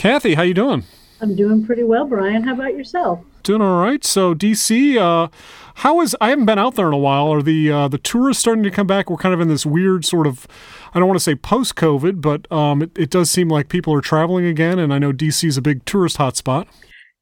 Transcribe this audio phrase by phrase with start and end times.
[0.00, 0.84] Kathy, how you doing?
[1.20, 2.42] I'm doing pretty well, Brian.
[2.42, 3.22] How about yourself?
[3.42, 4.02] Doing all right.
[4.02, 5.28] So DC, uh,
[5.74, 6.16] how is?
[6.22, 7.30] I haven't been out there in a while.
[7.30, 9.10] Are the uh, the tourists starting to come back?
[9.10, 10.46] We're kind of in this weird sort of,
[10.94, 13.92] I don't want to say post COVID, but um, it, it does seem like people
[13.92, 16.66] are traveling again, and I know DC is a big tourist hotspot.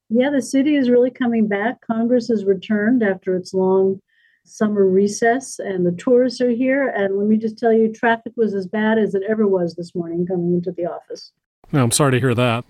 [0.08, 1.80] Yeah, the city is really coming back.
[1.84, 4.00] Congress has returned after its long
[4.44, 6.90] summer recess, and the tourists are here.
[6.90, 9.96] And let me just tell you, traffic was as bad as it ever was this
[9.96, 11.32] morning coming into the office.
[11.72, 12.64] No, I'm sorry to hear that.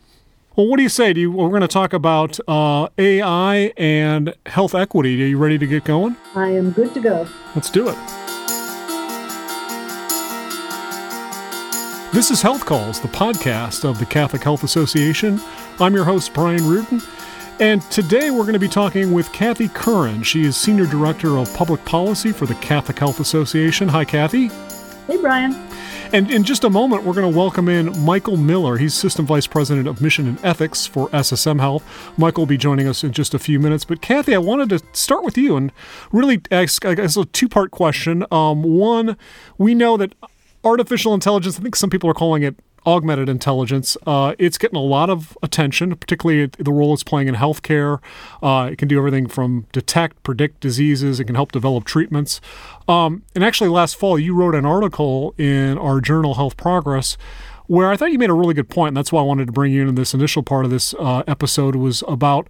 [0.57, 1.13] Well, what do you say?
[1.13, 5.23] Do you, we're going to talk about uh, AI and health equity.
[5.23, 6.17] Are you ready to get going?
[6.35, 7.29] I am good to go.
[7.55, 7.97] Let's do it.
[12.13, 15.41] This is Health Calls, the podcast of the Catholic Health Association.
[15.79, 17.01] I'm your host, Brian Reardon.
[17.61, 20.25] And today we're going to be talking with Kathy Curran.
[20.25, 23.89] She is Senior Director of Public Policy for the Catholic Health Association.
[23.89, 24.49] Hi, Kathy.
[25.07, 25.68] Hey, Brian.
[26.11, 28.79] And in just a moment, we're going to welcome in Michael Miller.
[28.79, 31.85] He's System Vice President of Mission and Ethics for SSM Health.
[32.17, 33.85] Michael will be joining us in just a few minutes.
[33.85, 35.71] But Kathy, I wanted to start with you and
[36.11, 38.25] really ask, I guess, a two-part question.
[38.31, 39.19] Um, one,
[39.59, 40.15] we know that
[40.65, 43.97] artificial intelligence, I think some people are calling it augmented intelligence.
[44.07, 48.01] Uh, it's getting a lot of attention, particularly the role it's playing in healthcare.
[48.43, 51.21] Uh, it can do everything from detect, predict diseases.
[51.21, 52.41] It can help develop treatments.
[52.87, 57.17] Um, and actually, last fall, you wrote an article in our journal, Health Progress,
[57.67, 59.53] where I thought you made a really good point, and that's why I wanted to
[59.53, 62.49] bring you in this initial part of this uh, episode was about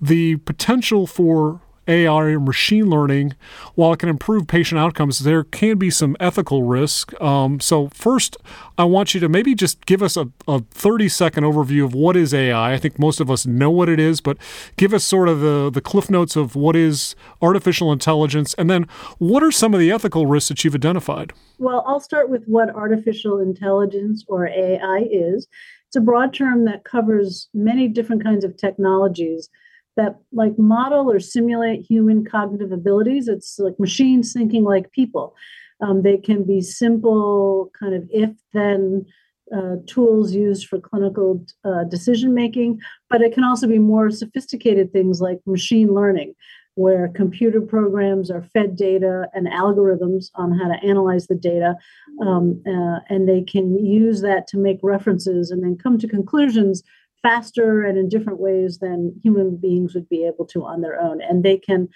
[0.00, 3.34] the potential for AI or machine learning,
[3.74, 7.18] while it can improve patient outcomes, there can be some ethical risk.
[7.20, 8.36] Um, so, first,
[8.78, 12.16] I want you to maybe just give us a, a 30 second overview of what
[12.16, 12.74] is AI.
[12.74, 14.36] I think most of us know what it is, but
[14.76, 18.86] give us sort of the, the cliff notes of what is artificial intelligence, and then
[19.18, 21.32] what are some of the ethical risks that you've identified?
[21.58, 25.46] Well, I'll start with what artificial intelligence or AI is.
[25.86, 29.48] It's a broad term that covers many different kinds of technologies
[29.96, 33.28] that like model or simulate human cognitive abilities.
[33.28, 35.34] It's like machines thinking like people.
[35.80, 39.06] Um, they can be simple, kind of if then
[39.54, 42.80] uh, tools used for clinical uh, decision making,
[43.10, 46.34] but it can also be more sophisticated things like machine learning,
[46.74, 51.76] where computer programs are fed data and algorithms on how to analyze the data,
[52.22, 56.82] um, uh, and they can use that to make references and then come to conclusions
[57.22, 61.20] faster and in different ways than human beings would be able to on their own.
[61.20, 61.88] And they can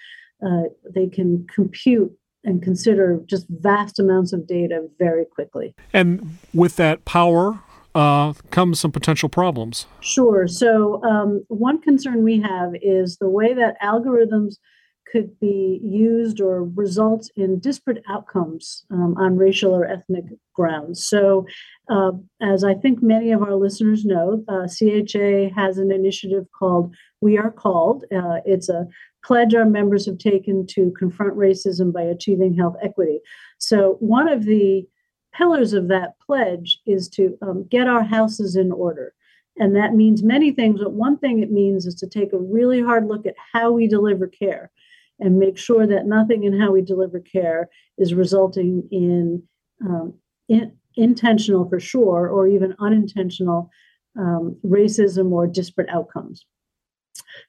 [0.45, 2.11] uh, they can compute
[2.43, 5.75] and consider just vast amounts of data very quickly.
[5.93, 7.59] And with that power
[7.93, 9.85] uh, comes some potential problems.
[9.99, 10.47] Sure.
[10.47, 14.55] So um, one concern we have is the way that algorithms
[15.11, 21.05] could be used or result in disparate outcomes um, on racial or ethnic grounds.
[21.05, 21.45] So,
[21.89, 22.11] uh,
[22.41, 27.37] as I think many of our listeners know, uh, CHA has an initiative called We
[27.37, 28.05] Are Called.
[28.11, 28.87] Uh, it's a
[29.23, 33.19] pledge our members have taken to confront racism by achieving health equity.
[33.57, 34.87] So, one of the
[35.33, 39.13] pillars of that pledge is to um, get our houses in order.
[39.57, 42.81] And that means many things, but one thing it means is to take a really
[42.81, 44.71] hard look at how we deliver care
[45.21, 49.43] and make sure that nothing in how we deliver care is resulting in,
[49.85, 50.13] um,
[50.49, 53.69] in intentional for sure or even unintentional
[54.19, 56.45] um, racism or disparate outcomes.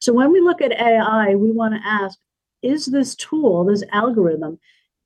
[0.00, 2.19] So when we look at AI, we want to ask
[2.62, 4.59] is this tool, this algorithm,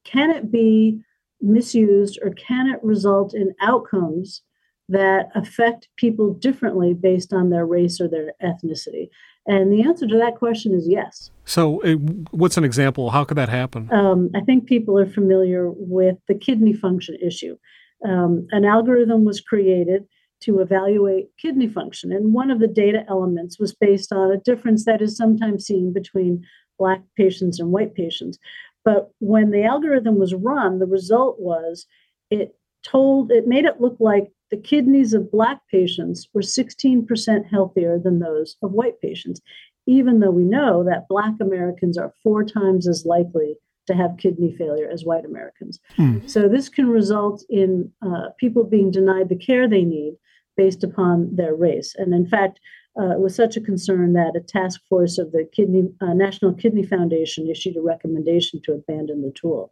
[0.05, 1.01] can it be
[1.41, 4.43] misused or can it result in outcomes
[4.89, 9.09] that affect people differently based on their race or their ethnicity?
[9.47, 11.31] And the answer to that question is yes.
[11.45, 11.93] So, uh,
[12.33, 13.11] what's an example?
[13.11, 13.93] How could that happen?
[13.93, 17.57] Um, I think people are familiar with the kidney function issue.
[18.05, 20.05] Um, an algorithm was created
[20.41, 24.85] to evaluate kidney function, and one of the data elements was based on a difference
[24.85, 26.45] that is sometimes seen between
[26.79, 28.39] Black patients and white patients.
[28.85, 31.87] But when the algorithm was run, the result was
[32.31, 32.55] it
[32.85, 38.19] told it made it look like the kidneys of Black patients were 16% healthier than
[38.19, 39.41] those of white patients,
[39.87, 43.57] even though we know that Black Americans are four times as likely
[43.87, 45.79] to have kidney failure as white Americans.
[45.97, 46.19] Hmm.
[46.27, 50.17] So, this can result in uh, people being denied the care they need
[50.57, 51.95] based upon their race.
[51.97, 52.59] And in fact,
[52.99, 56.55] uh, it was such a concern that a task force of the Kidney uh, National
[56.55, 59.71] Kidney Foundation issued a recommendation to abandon the tool.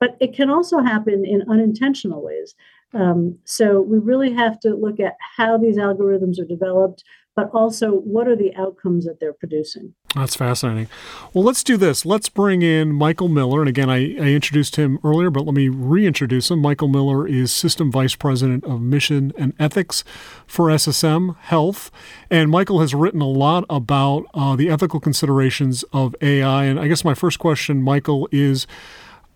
[0.00, 2.54] But it can also happen in unintentional ways.
[2.94, 7.04] Um, so we really have to look at how these algorithms are developed,
[7.36, 9.94] but also what are the outcomes that they're producing.
[10.14, 10.88] That's fascinating.
[11.32, 12.06] Well, let's do this.
[12.06, 13.60] Let's bring in Michael Miller.
[13.60, 16.60] And again, I, I, introduced him earlier, but let me reintroduce him.
[16.60, 20.02] Michael Miller is System Vice President of Mission and Ethics
[20.46, 21.90] for SSM Health.
[22.30, 26.64] And Michael has written a lot about uh, the ethical considerations of AI.
[26.64, 28.66] And I guess my first question, Michael, is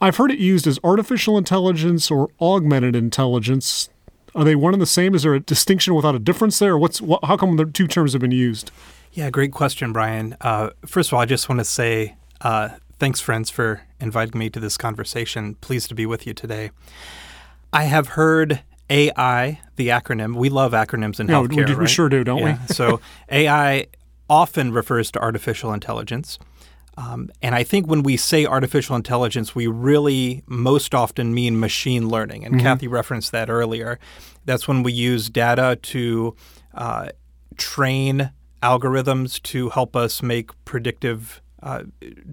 [0.03, 3.89] I've heard it used as artificial intelligence or augmented intelligence.
[4.35, 5.15] Are they one and the same?
[5.15, 6.77] Is there a distinction without a difference there?
[6.77, 8.73] What's what, how come the two terms have been used?
[9.13, 10.37] Yeah, great question, Brian.
[10.41, 14.51] Uh, first of all, I just want to say uh, thanks, friends, for inviting me
[14.51, 15.55] to this conversation.
[15.57, 16.73] Pleased to be with you today.
[17.73, 20.35] I have heard AI, the acronym.
[20.35, 21.57] We love acronyms in yeah, healthcare.
[21.59, 21.83] We, do, right?
[21.83, 22.59] we sure do, don't yeah.
[22.69, 22.75] we?
[22.75, 23.01] so
[23.31, 23.87] AI
[24.29, 26.41] often refers to artificial intelligence.
[27.03, 32.09] Um, and I think when we say artificial intelligence, we really most often mean machine
[32.09, 32.45] learning.
[32.45, 32.65] And mm-hmm.
[32.65, 33.99] Kathy referenced that earlier.
[34.45, 36.37] That's when we use data to
[36.75, 37.09] uh,
[37.57, 38.31] train
[38.63, 41.85] algorithms to help us make predictive, uh,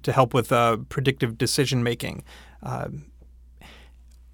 [0.03, 2.23] to help with uh, predictive decision making.
[2.61, 3.05] Um,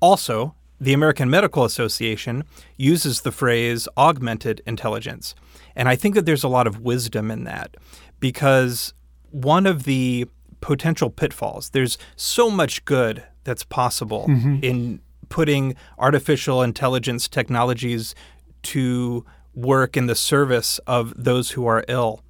[0.01, 2.43] also, the American Medical Association
[2.75, 5.33] uses the phrase augmented intelligence.
[5.75, 7.77] And I think that there's a lot of wisdom in that
[8.19, 8.93] because
[9.35, 10.25] one of the
[10.61, 11.71] potential pitfalls.
[11.71, 14.59] There's so much good that's possible mm-hmm.
[14.61, 18.15] in putting artificial intelligence technologies
[18.63, 22.21] to work in the service of those who are ill.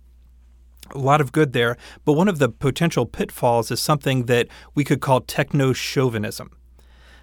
[0.96, 4.84] A lot of good there, but one of the potential pitfalls is something that we
[4.84, 6.58] could call techno chauvinism.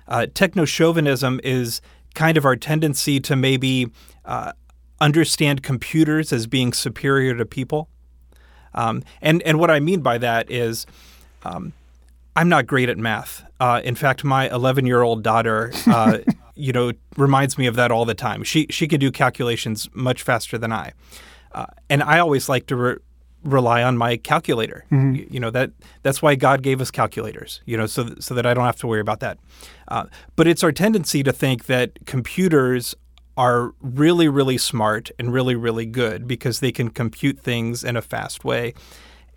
[0.06, 1.80] Uh, techno chauvinism is
[2.14, 3.88] kind of our tendency to maybe
[4.24, 4.52] uh,
[5.00, 7.88] understand computers as being superior to people
[8.74, 10.86] um, and and what I mean by that is,
[11.44, 11.72] um,
[12.36, 13.44] I'm not great at math.
[13.60, 16.18] Uh, in fact, my 11 year old daughter, uh,
[16.54, 18.42] you know, reminds me of that all the time.
[18.42, 20.92] She she can do calculations much faster than I,
[21.52, 22.76] uh, and I always like to.
[22.76, 22.96] Re-
[23.44, 24.84] rely on my calculator.
[24.92, 25.14] Mm-hmm.
[25.14, 25.72] You, you, know that
[26.02, 27.60] that's why God gave us calculators.
[27.64, 29.38] You know, so so that I don't have to worry about that.
[29.88, 30.04] Uh,
[30.36, 32.94] but it's our tendency to think that computers
[33.36, 38.02] are really, really smart and really, really good because they can compute things in a
[38.02, 38.74] fast way.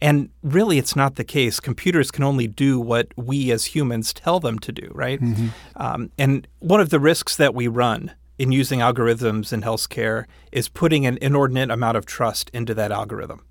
[0.01, 1.59] And really, it's not the case.
[1.59, 5.21] Computers can only do what we as humans tell them to do, right?
[5.21, 5.47] Mm-hmm.
[5.77, 10.68] Um, and one of the risks that we run in using algorithms in healthcare is
[10.68, 13.45] putting an inordinate amount of trust into that algorithm.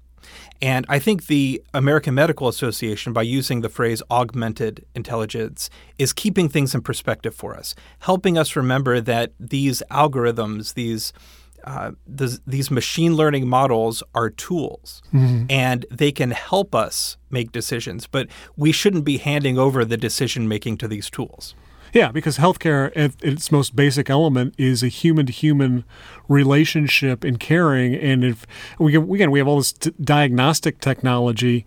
[0.62, 6.49] And I think the American Medical Association, by using the phrase augmented intelligence, is keeping
[6.49, 11.12] things in perspective for us, helping us remember that these algorithms, these
[11.65, 15.47] uh, the, these machine learning models are tools mm-hmm.
[15.49, 20.47] and they can help us make decisions, but we shouldn't be handing over the decision
[20.47, 21.55] making to these tools.
[21.94, 25.85] Yeah, because healthcare at its most basic element is a human to human
[26.29, 27.94] relationship and caring.
[27.94, 28.44] And if
[28.81, 31.64] we again we have all this t- diagnostic technology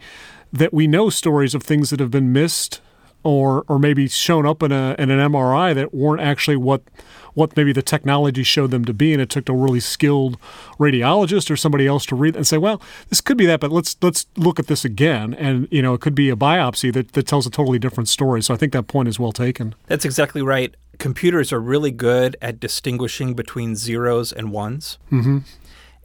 [0.51, 2.81] that we know stories of things that have been missed
[3.23, 6.81] or or maybe shown up in a in an MRI that weren't actually what
[7.37, 10.39] what maybe the technology showed them to be, and it took a really skilled
[10.79, 13.95] radiologist or somebody else to read and say, well, this could be that, but let's
[14.01, 17.27] let's look at this again, and you know, it could be a biopsy that, that
[17.27, 18.41] tells a totally different story.
[18.41, 19.75] So I think that point is well taken.
[19.85, 20.75] That's exactly right.
[20.97, 25.39] Computers are really good at distinguishing between zeros and ones, mm-hmm.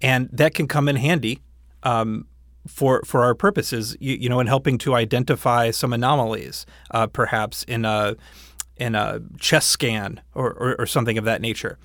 [0.03, 1.41] and that can come in handy.
[1.83, 2.27] Um,
[2.67, 7.65] for for our purposes, you, you, know, in helping to identify some anomalies, uh, perhaps
[7.65, 8.17] in a
[8.77, 11.79] in a chest scan or, or, or, something of that nature.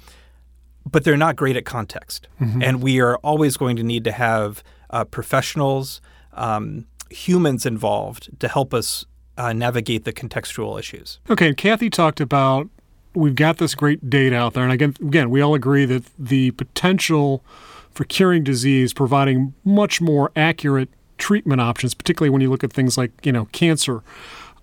[0.89, 2.27] But they're not great at context.
[2.39, 2.63] Mm-hmm.
[2.63, 6.01] And we are always going to need to have uh, professionals,
[6.33, 9.05] um, humans involved to help us
[9.37, 11.19] uh, navigate the contextual issues.
[11.29, 12.69] Okay, Kathy talked about
[13.17, 14.63] we've got this great data out there.
[14.63, 17.43] And again, again, we all agree that the potential
[17.97, 20.87] for curing disease, providing much more accurate
[21.17, 24.03] treatment options, particularly when you look at things like, you know, cancer,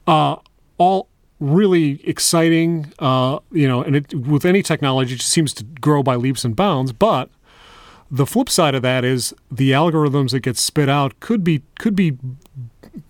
[0.06, 0.36] uh,
[0.78, 1.08] all
[1.40, 2.92] really exciting.
[3.00, 6.44] Uh, you know, and it, with any technology, it just seems to grow by leaps
[6.44, 6.92] and bounds.
[6.92, 7.28] But
[8.08, 11.96] the flip side of that is the algorithms that get spit out could be could
[11.96, 12.16] be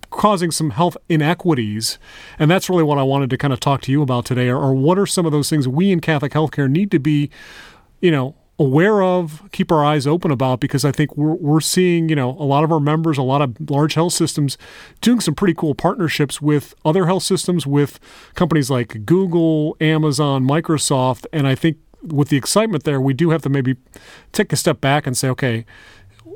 [0.09, 1.99] causing some health inequities.
[2.39, 4.49] And that's really what I wanted to kind of talk to you about today.
[4.49, 7.29] Or, or what are some of those things we in Catholic healthcare need to be,
[8.01, 12.09] you know, aware of, keep our eyes open about, because I think we're, we're seeing,
[12.09, 14.57] you know, a lot of our members, a lot of large health systems
[15.01, 17.99] doing some pretty cool partnerships with other health systems, with
[18.35, 21.27] companies like Google, Amazon, Microsoft.
[21.33, 23.77] And I think with the excitement there, we do have to maybe
[24.31, 25.65] take a step back and say, okay,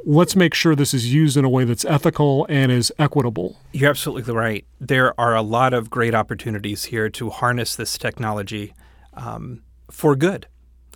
[0.05, 3.61] let's make sure this is used in a way that's ethical and is equitable.
[3.73, 4.67] You're absolutely right.
[4.81, 8.75] There are a lot of great opportunities here to harness this technology
[9.15, 10.47] um, for good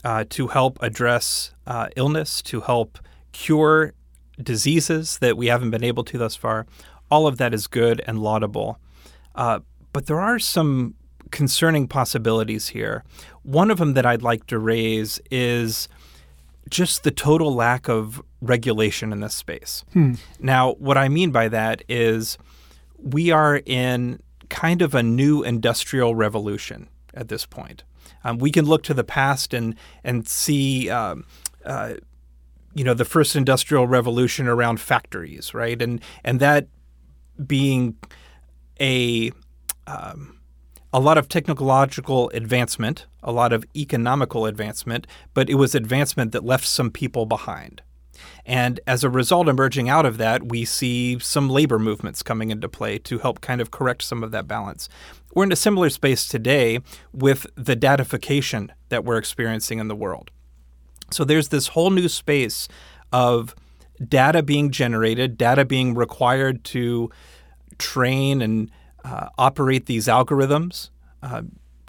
[0.04, 2.98] uh, to help address uh, illness, to help
[3.32, 3.94] cure
[4.42, 6.66] diseases that we haven't been able to thus far.
[7.10, 8.78] All of that is good and laudable.
[9.34, 9.60] Uh,
[9.92, 10.94] but there are some
[11.30, 13.04] concerning possibilities here.
[13.42, 15.88] One of them that I'd like to raise is
[16.68, 19.84] just the total lack of regulation in this space.
[19.92, 20.14] Hmm.
[20.40, 22.38] Now, what I mean by that is
[22.98, 27.84] we are in kind of a new industrial revolution at this point.
[28.24, 29.74] Um, we can look to the past and
[30.04, 31.24] and see, um,
[31.64, 31.94] uh,
[32.74, 36.68] you know, the first industrial revolution around factories, right, and and that
[37.46, 37.96] being
[38.80, 39.32] a
[39.86, 40.38] um,
[40.92, 46.44] a lot of technological advancement, a lot of economical advancement, but it was advancement that
[46.44, 47.82] left some people behind.
[48.44, 52.68] And as a result, emerging out of that, we see some labor movements coming into
[52.68, 54.88] play to help kind of correct some of that balance.
[55.34, 56.80] We're in a similar space today
[57.12, 60.30] with the datafication that we're experiencing in the world.
[61.10, 62.68] So there's this whole new space
[63.12, 63.54] of
[64.08, 67.10] data being generated, data being required to
[67.78, 68.70] train and
[69.04, 70.90] uh, operate these algorithms
[71.22, 71.42] uh,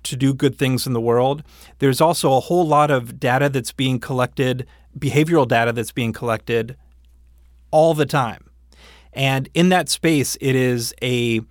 [0.03, 1.43] to do good things in the world.
[1.79, 6.75] There's also a whole lot of data that's being collected, behavioral data that's being collected
[7.71, 8.49] all the time.
[9.13, 11.41] And in that space, it is a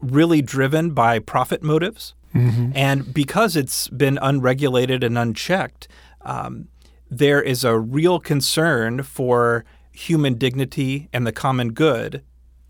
[0.00, 2.14] really driven by profit motives.
[2.34, 2.72] Mm-hmm.
[2.74, 5.88] And because it's been unregulated and unchecked,
[6.22, 6.68] um,
[7.10, 12.22] there is a real concern for human dignity and the common good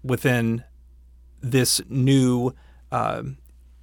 [0.04, 0.62] within
[1.42, 2.52] this new
[2.92, 3.23] uh,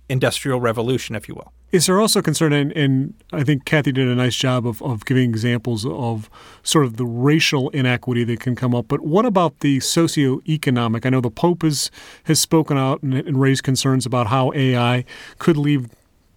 [0.07, 1.52] industrial revolution, if you will.
[1.73, 5.05] Is there also concern, and, and, I think Kathy did a nice job of, of
[5.05, 6.29] giving examples of
[6.61, 11.03] sort of the racial inequity that can come up, but what about the socioeconomic?
[11.03, 11.89] I know the Pope has,
[12.25, 15.03] has spoken out and, and raised concerns about how AI
[15.39, 15.89] could leave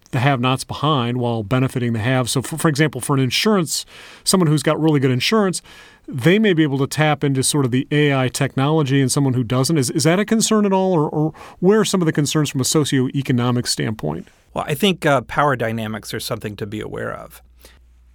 [0.09, 2.31] the have nots behind while benefiting the have.
[2.31, 3.85] So, for, for example, for an insurance,
[4.23, 5.61] someone who's got really good insurance,
[6.07, 9.43] they may be able to tap into sort of the AI technology and someone who
[9.43, 9.77] doesn't.
[9.77, 12.49] Is, is that a concern at all, or, or where are some of the concerns
[12.49, 14.27] from a socioeconomic standpoint?
[14.57, 17.43] Well, I think uh, power dynamics are something to be aware of.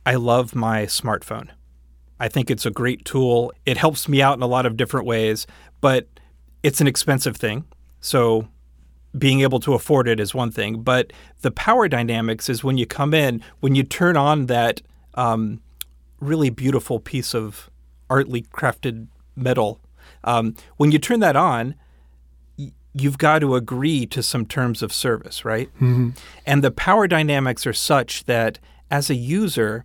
[0.04, 1.50] I love my smartphone.
[2.18, 3.52] I think it's a great tool.
[3.64, 5.46] It helps me out in a lot of different ways,
[5.80, 6.08] but
[6.64, 7.64] it's an expensive thing.
[8.00, 8.49] So
[9.16, 12.87] being able to afford it is one thing, but the power dynamics is when you
[12.87, 14.82] come in, when you turn on that
[15.14, 15.61] um,
[16.18, 17.70] really beautiful piece of
[18.11, 19.06] artly crafted
[19.37, 19.78] metal.
[20.25, 21.76] Um, when you turn that on,
[22.94, 25.68] you've got to agree to some terms of service, right?
[25.76, 26.11] Mm-hmm.
[26.46, 28.58] And the power dynamics are such that
[28.90, 29.84] as a user,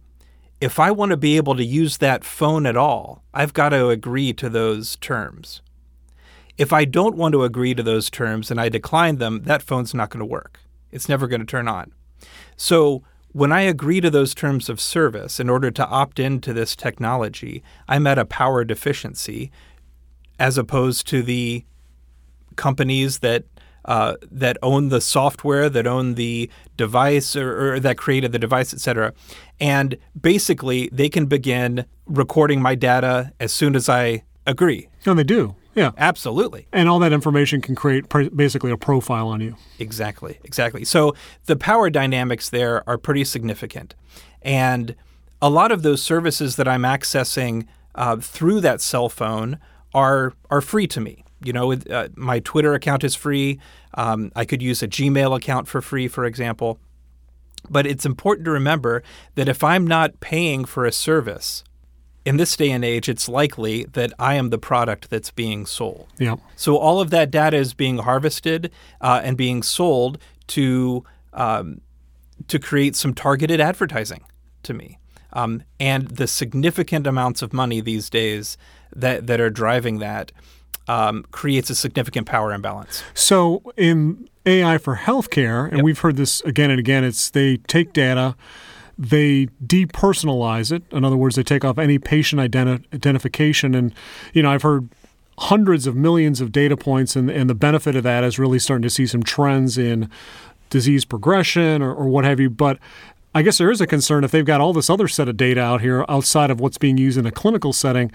[0.59, 3.89] if I want to be able to use that phone at all, I've got to
[3.89, 5.61] agree to those terms.
[6.57, 9.93] If I don't want to agree to those terms and I decline them, that phone's
[9.93, 10.59] not going to work.
[10.91, 11.93] It's never going to turn on.
[12.55, 16.75] So when I agree to those terms of service in order to opt into this
[16.75, 19.51] technology, I'm at a power deficiency
[20.39, 21.63] as opposed to the
[22.57, 23.45] companies that
[23.85, 28.73] uh, that own the software, that own the device, or, or, that created the device,
[28.73, 29.13] et cetera.
[29.61, 34.89] And basically, they can begin recording my data as soon as I agree.
[35.05, 35.55] And they do.
[35.73, 35.91] Yeah.
[35.97, 36.67] Absolutely.
[36.73, 39.55] And all that information can create pr- basically a profile on you.
[39.77, 40.39] Exactly.
[40.43, 40.83] Exactly.
[40.83, 43.93] So the power dynamics there are pretty significant.
[44.41, 44.95] And
[45.39, 49.59] a lot of those services that I'm accessing uh, through that cell phone
[49.93, 51.23] are are free to me.
[51.43, 53.59] You know, uh, my Twitter account is free.
[53.93, 56.79] Um, I could use a Gmail account for free, for example.
[57.69, 59.03] But it's important to remember
[59.35, 61.63] that if I'm not paying for a service,
[62.27, 66.07] in this day and age, it's likely that I am the product that's being sold.
[66.19, 66.35] Yeah.
[66.57, 70.17] So all of that data is being harvested uh, and being sold
[70.47, 71.79] to um,
[72.49, 74.25] to create some targeted advertising
[74.63, 74.99] to me.
[75.31, 78.57] Um, and the significant amounts of money these days
[78.93, 80.33] that that are driving that
[80.87, 83.03] um, creates a significant power imbalance.
[83.13, 85.83] So in AI for healthcare, and Yep.
[85.83, 88.35] we've heard this again and again, it's they take data,
[88.97, 90.83] they depersonalize it.
[90.91, 93.75] In other words, they take off any patient identi- identification.
[93.75, 93.93] And,
[94.33, 94.89] you know, I've heard
[95.39, 98.81] hundreds of millions of data points, and, and the benefit of that is really starting
[98.83, 100.09] to see some trends in
[100.69, 102.49] disease progression or, or what have you.
[102.49, 102.79] But
[103.35, 105.61] I guess there is a concern if they've got all this other set of data
[105.61, 108.11] out here outside of what's being used in a clinical setting,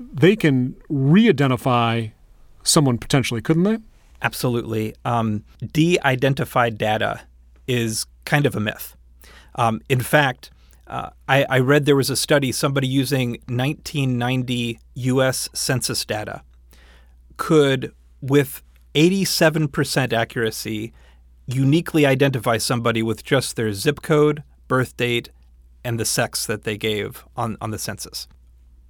[0.00, 2.08] they can re identify
[2.62, 3.78] someone potentially, couldn't they?
[4.22, 4.94] Absolutely.
[5.04, 7.20] Um, de identified data
[7.66, 8.96] is kind of a myth.
[9.54, 10.50] Um, in fact,
[10.86, 16.42] uh, I, I read there was a study, somebody using 1990 US Census data
[17.36, 18.62] could, with
[18.94, 20.92] 87% accuracy,
[21.46, 25.30] uniquely identify somebody with just their zip code, birth date,
[25.84, 28.28] and the sex that they gave on, on the census.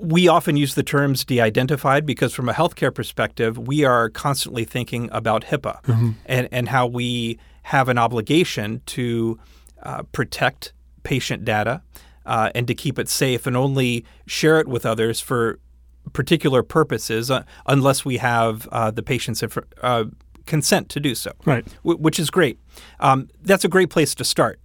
[0.00, 4.64] We often use the terms de identified because, from a healthcare perspective, we are constantly
[4.64, 6.10] thinking about HIPAA mm-hmm.
[6.26, 9.38] and, and how we have an obligation to
[9.82, 11.82] uh, protect patient data
[12.26, 15.58] uh, and to keep it safe and only share it with others for
[16.12, 20.04] particular purposes uh, unless we have uh, the patient's inf- uh,
[20.46, 21.32] consent to do so.
[21.44, 21.64] Right.
[21.84, 22.58] W- which is great.
[23.00, 24.59] Um, that's a great place to start.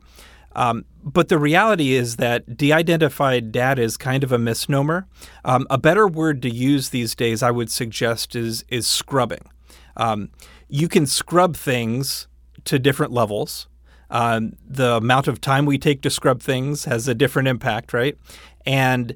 [0.55, 5.07] Um, but the reality is that de identified data is kind of a misnomer.
[5.43, 9.49] Um, a better word to use these days, I would suggest, is, is scrubbing.
[9.97, 10.29] Um,
[10.67, 12.27] you can scrub things
[12.65, 13.67] to different levels.
[14.09, 18.17] Um, the amount of time we take to scrub things has a different impact, right?
[18.65, 19.15] And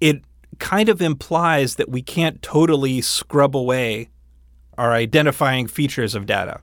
[0.00, 0.22] it
[0.58, 4.10] kind of implies that we can't totally scrub away
[4.76, 6.60] our identifying features of data.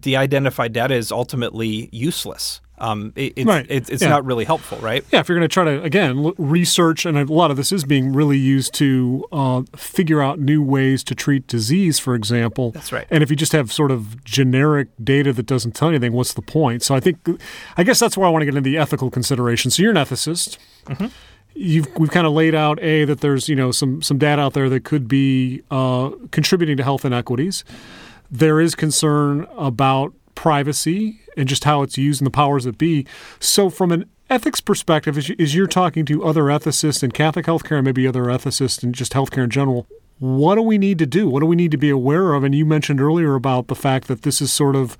[0.00, 2.60] De identified data is ultimately useless.
[2.78, 3.66] Um, it, it's, right.
[3.68, 4.08] it's, it's yeah.
[4.08, 5.04] not really helpful, right?
[5.12, 7.84] Yeah, if you're going to try to, again, research, and a lot of this is
[7.84, 12.72] being really used to uh, figure out new ways to treat disease, for example.
[12.72, 13.06] That's right.
[13.10, 16.34] And if you just have sort of generic data that doesn't tell you anything, what's
[16.34, 16.82] the point?
[16.82, 17.18] So I think,
[17.76, 19.76] I guess that's where I want to get into the ethical considerations.
[19.76, 20.58] So you're an ethicist.
[20.86, 21.06] Mm-hmm
[21.56, 24.54] you've we've kind of laid out a that there's you know some some data out
[24.54, 27.64] there that could be uh, contributing to health inequities.
[28.34, 33.06] There is concern about privacy and just how it's used and the powers that be.
[33.38, 37.46] So from an ethics perspective, as, you, as you're talking to other ethicists in Catholic
[37.46, 39.86] healthcare and maybe other ethicists in just healthcare in general,
[40.18, 41.28] what do we need to do?
[41.28, 42.42] What do we need to be aware of?
[42.42, 44.98] And you mentioned earlier about the fact that this is sort of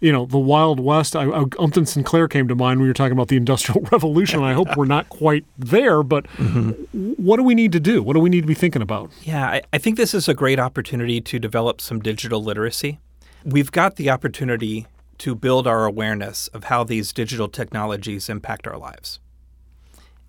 [0.00, 1.16] you know, the Wild West.
[1.16, 4.42] I, I, Upton Sinclair came to mind when you were talking about the Industrial Revolution.
[4.42, 7.12] I hope we're not quite there, but mm-hmm.
[7.12, 8.02] what do we need to do?
[8.02, 9.10] What do we need to be thinking about?
[9.22, 13.00] Yeah, I, I think this is a great opportunity to develop some digital literacy.
[13.44, 14.86] We've got the opportunity
[15.18, 19.20] to build our awareness of how these digital technologies impact our lives.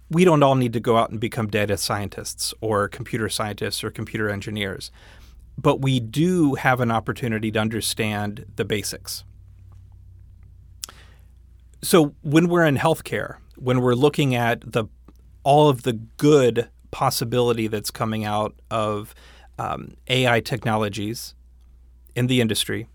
[0.10, 3.89] We don't all need to go out and become data scientists or computer scientists or
[3.89, 4.91] computer engineers,
[5.57, 9.24] but we do have an opportunity to understand the basics.
[11.86, 14.86] So when we're in healthcare, when we're looking at the
[15.44, 19.13] all of the good possibility that's coming out of
[19.60, 21.36] um, AI technologies
[22.15, 22.88] in the industry,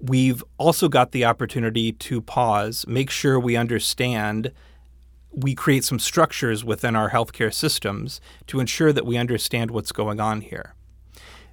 [0.00, 4.50] we've also got the opportunity to pause, make sure we understand.
[5.30, 10.20] We create some structures within our healthcare systems to ensure that we understand what's going
[10.20, 10.74] on here.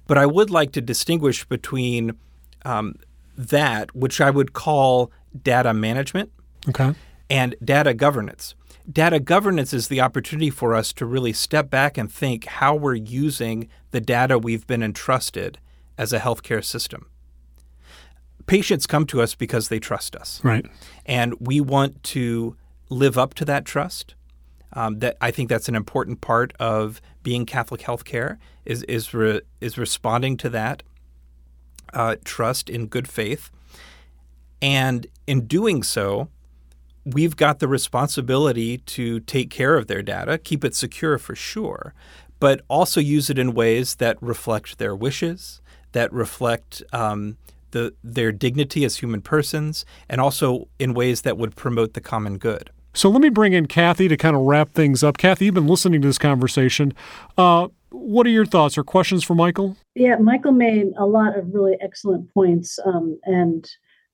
[0.06, 2.16] But I would like to distinguish between
[2.64, 2.94] um,
[3.36, 6.32] that, which I would call data management,
[6.68, 6.94] Okay.
[7.28, 8.54] And data governance.
[8.90, 12.94] Data governance is the opportunity for us to really step back and think how we're
[12.94, 15.58] using the data we've been entrusted
[15.98, 17.06] as a healthcare system.
[18.46, 20.40] Patients come to us because they trust us.
[20.42, 20.64] Right.
[21.04, 22.56] And we want to
[22.88, 24.14] live up to that trust.
[24.74, 29.40] Um, that I think that's an important part of being Catholic healthcare is is re,
[29.62, 30.82] is responding to that
[31.94, 33.50] uh, trust in good faith,
[34.60, 36.28] and in doing so,
[37.04, 41.94] we've got the responsibility to take care of their data, keep it secure for sure,
[42.40, 45.60] but also use it in ways that reflect their wishes,
[45.92, 47.36] that reflect um,
[47.70, 52.38] the, their dignity as human persons, and also in ways that would promote the common
[52.38, 52.70] good.
[52.94, 55.18] So let me bring in Kathy to kind of wrap things up.
[55.18, 56.94] Kathy, you've been listening to this conversation.
[57.36, 59.76] Uh, what are your thoughts or questions for Michael?
[59.94, 63.68] Yeah, Michael made a lot of really excellent points, um, and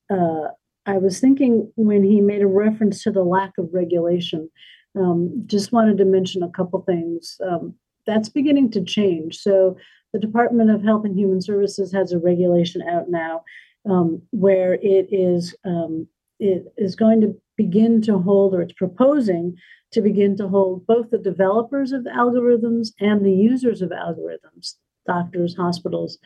[0.09, 0.49] uh,
[0.85, 4.49] I was thinking when he made a reference to the lack of regulation,
[4.97, 7.37] um, just wanted to mention a couple things.
[7.45, 9.37] Um, that's beginning to change.
[9.37, 9.77] So,
[10.13, 13.43] the Department of Health and Human Services has a regulation out now
[13.89, 16.07] um, where it is um,
[16.39, 19.57] it is going to begin to hold, or it's proposing
[19.91, 24.75] to begin to hold both the developers of algorithms and the users of algorithms,
[25.07, 26.17] doctors, hospitals,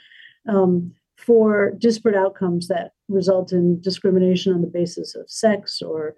[0.48, 6.16] um, for disparate outcomes that result in discrimination on the basis of sex or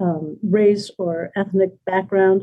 [0.00, 2.42] um, race or ethnic background.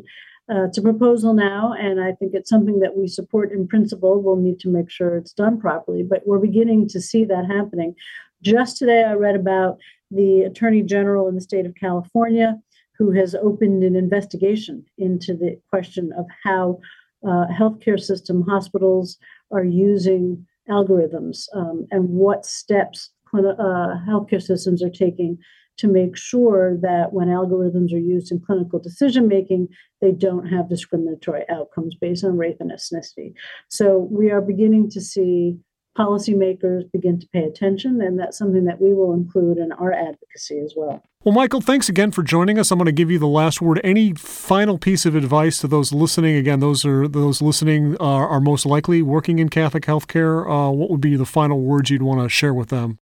[0.49, 4.21] Uh, it's a proposal now, and I think it's something that we support in principle.
[4.21, 7.95] We'll need to make sure it's done properly, but we're beginning to see that happening.
[8.41, 9.77] Just today, I read about
[10.09, 12.59] the Attorney General in the state of California
[13.01, 16.79] who has opened an investigation into the question of how
[17.25, 19.17] uh, healthcare system hospitals
[19.51, 25.37] are using algorithms um, and what steps uh, healthcare systems are taking
[25.77, 29.67] to make sure that when algorithms are used in clinical decision making,
[29.99, 33.33] they don't have discriminatory outcomes based on race and ethnicity.
[33.69, 35.57] So we are beginning to see
[35.97, 40.59] policymakers begin to pay attention, and that's something that we will include in our advocacy
[40.59, 41.03] as well.
[41.23, 42.71] Well, Michael, thanks again for joining us.
[42.71, 43.81] I'm going to give you the last word.
[43.83, 46.35] Any final piece of advice to those listening?
[46.35, 50.45] Again, those are those listening are, are most likely working in Catholic healthcare.
[50.49, 52.99] Uh, what would be the final words you'd want to share with them?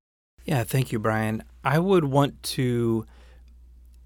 [0.49, 1.43] Yeah, thank you, Brian.
[1.63, 3.05] I would want to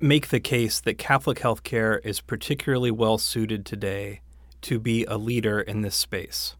[0.01, 4.19] make the case that Catholic healthcare is particularly well suited today
[4.63, 6.58] to be a leader in this space.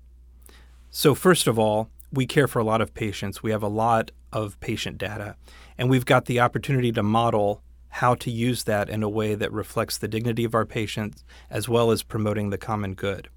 [0.89, 3.43] So, first of all, we care for a lot of patients.
[3.43, 5.36] We have a lot of patient data.
[5.78, 9.52] And we've got the opportunity to model how to use that in a way that
[9.52, 13.28] reflects the dignity of our patients as well as promoting the common good.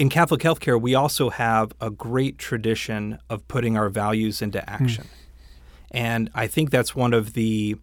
[0.00, 5.04] In Catholic healthcare, we also have a great tradition of putting our values into action.
[5.04, 5.88] Mm.
[5.90, 7.76] And I think that's one of the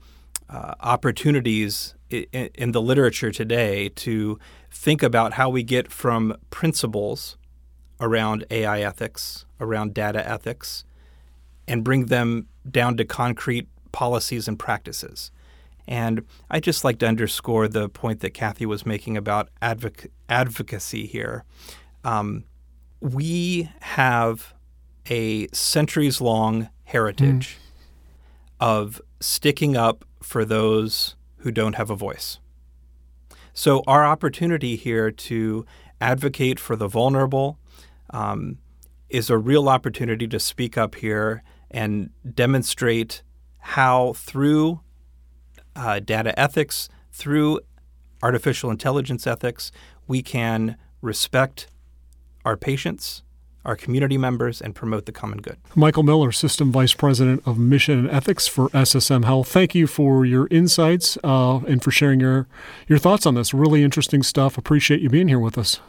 [0.50, 2.26] uh, opportunities in,
[2.56, 4.40] in the literature today to
[4.72, 7.38] think about how we get from principles
[8.00, 10.86] around AI ethics, around data ethics,
[11.68, 15.30] and bring them down to concrete policies and practices.
[15.88, 21.06] And I just like to underscore the point that Kathy was making about advoc- advocacy
[21.06, 21.46] here.
[22.08, 22.46] Um,
[23.02, 24.54] we have
[25.10, 28.66] a centuries long heritage mm.
[28.66, 32.40] of sticking up for those who don't have a voice.
[33.54, 35.66] So, our opportunity here to
[36.00, 37.60] advocate for the vulnerable
[38.12, 38.60] um,
[39.10, 43.22] is a real opportunity to speak up here and demonstrate
[43.60, 44.80] how through
[45.76, 47.60] uh, data ethics, through
[48.24, 49.74] artificial intelligence ethics,
[50.08, 51.68] we can respect
[52.48, 53.24] our patients,
[53.66, 55.58] our community members, and promote the common good.
[55.76, 59.50] Michael Miller, System Vice President of Mission and Ethics for SSM Health.
[59.50, 62.48] Thank you for your insights uh, and for sharing your,
[62.88, 63.54] your thoughts on this.
[63.54, 64.58] Really interesting stuff.
[64.58, 65.82] Appreciate you being here with us.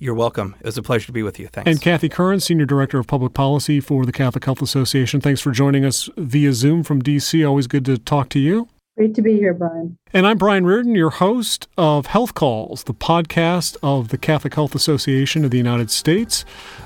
[0.00, 0.56] You're welcome.
[0.58, 1.46] It was a pleasure to be with you.
[1.46, 1.70] Thanks.
[1.70, 5.20] And Kathy Curran, Senior Director of Public Policy for the Catholic Health Association.
[5.20, 7.46] Thanks for joining us via Zoom from DC.
[7.46, 8.68] Always good to talk to you.
[8.96, 9.96] Great to be here, Brian.
[10.12, 14.74] And I'm Brian Reardon, your host of Health Calls, the podcast of the Catholic Health
[14.74, 16.44] Association of the United States.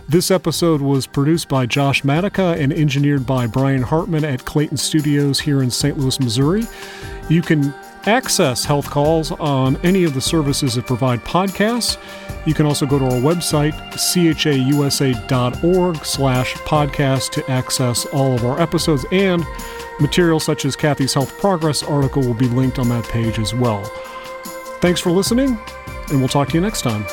[0.08, 5.40] This episode was produced by Josh Matica and engineered by Brian Hartman at Clayton Studios
[5.40, 5.98] here in St.
[5.98, 6.64] Louis, Missouri.
[7.28, 7.74] You can
[8.06, 11.98] access Health Calls on any of the services that provide podcasts.
[12.46, 18.60] You can also go to our website, chausa.org slash podcast to access all of our
[18.60, 19.44] episodes and
[20.00, 23.84] materials such as Kathy's Health Progress article will be linked on that page as well.
[24.80, 25.58] Thanks for listening,
[26.10, 27.06] and we'll talk to you next time.